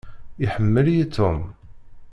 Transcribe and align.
Iḥemmel-iyi 0.45 1.05
Tom. 1.15 1.39